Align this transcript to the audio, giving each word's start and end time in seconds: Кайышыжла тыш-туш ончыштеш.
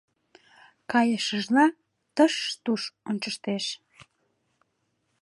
Кайышыжла 0.91 1.65
тыш-туш 2.15 2.83
ончыштеш. 3.09 3.65